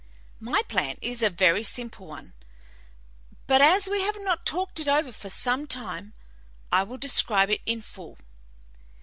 [0.39, 2.33] "My plan is a very simple one,
[3.45, 6.15] but as we have not talked it over for some time,
[6.71, 8.17] I will describe it in full.